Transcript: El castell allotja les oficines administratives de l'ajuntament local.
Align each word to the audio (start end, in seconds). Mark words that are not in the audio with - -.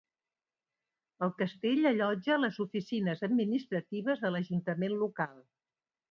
El 1.25 1.33
castell 1.41 1.83
allotja 1.89 2.37
les 2.39 2.57
oficines 2.65 3.21
administratives 3.27 4.23
de 4.23 4.31
l'ajuntament 4.37 4.97
local. 5.03 5.37